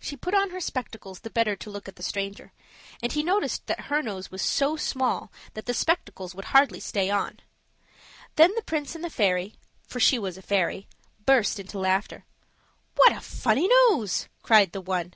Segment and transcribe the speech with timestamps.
[0.00, 2.52] She put on her spectacles the better to look at the stranger,
[3.00, 7.10] and he noticed that her nose was so small that the spectacles would hardly stay
[7.10, 7.38] on;
[8.34, 9.54] then the prince and the fairy
[9.86, 10.88] for she was a fairy
[11.26, 12.24] burst into laughter.
[12.96, 15.14] "What a funny nose!" cried the one.